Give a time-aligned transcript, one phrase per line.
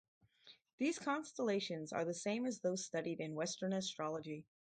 [0.79, 4.47] These constellations are the same as those studied in Western astrology.